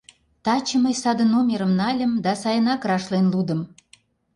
Таче 0.43 0.75
мый 0.83 0.95
саде 1.01 1.25
номерым 1.33 1.71
нальым 1.81 2.11
да 2.25 2.31
сайынак 2.41 2.81
рашлен 2.89 3.25
лудым. 3.33 3.61